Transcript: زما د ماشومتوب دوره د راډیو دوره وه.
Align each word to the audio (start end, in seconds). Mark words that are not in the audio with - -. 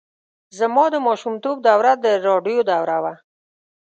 زما 0.59 0.85
د 0.93 0.95
ماشومتوب 1.07 1.55
دوره 1.67 1.93
د 2.03 2.05
راډیو 2.27 2.59
دوره 2.71 2.97
وه. 3.03 3.13